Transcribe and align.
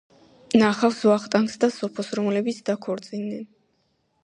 ნახავს 0.61 1.01
ვახტანგს 1.09 1.59
და 1.65 1.69
სოფოს, 1.77 2.11
რომლებიც 2.21 2.65
დაქორწინდენ. 2.71 3.47